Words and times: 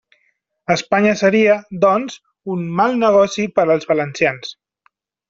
Espanya 0.75 1.11
seria, 1.19 1.57
doncs, 1.83 2.17
un 2.57 2.63
«mal 2.79 2.97
negoci» 3.05 3.47
per 3.59 3.67
als 3.75 3.87
valencians. 3.93 4.57